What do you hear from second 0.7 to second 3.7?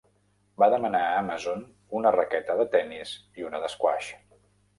demanar a Amazon una raqueta de tennis i una